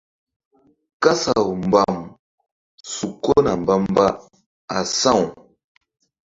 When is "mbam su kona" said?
1.65-3.51